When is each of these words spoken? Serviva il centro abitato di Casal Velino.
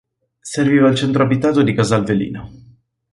Serviva 0.53 0.89
il 0.89 0.95
centro 0.95 1.21
abitato 1.21 1.61
di 1.61 1.75
Casal 1.75 2.03
Velino. 2.03 2.49